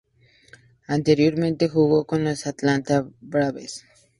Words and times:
Anteriormente 0.87 1.67
jugó 1.69 2.05
con 2.07 2.23
los 2.23 2.47
Atlanta 2.47 3.07
Braves. 3.21 3.85